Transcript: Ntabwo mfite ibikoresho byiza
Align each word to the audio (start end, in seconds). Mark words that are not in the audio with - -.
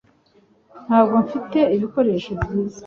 Ntabwo 0.87 1.15
mfite 1.25 1.59
ibikoresho 1.75 2.31
byiza 2.41 2.79